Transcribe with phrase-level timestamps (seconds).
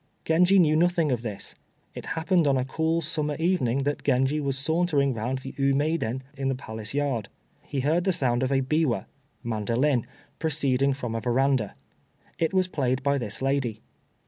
[0.25, 1.53] Genji knew nothing of this.
[1.93, 6.47] It happened on a cool summer evening that Genji was sauntering round the Ummeiden in
[6.47, 7.29] the palace yard.
[7.61, 9.05] He heard the sound of a biwa
[9.43, 10.07] (mandolin)
[10.39, 11.75] proceeding from a veranda.
[12.39, 13.81] It was played by this lady.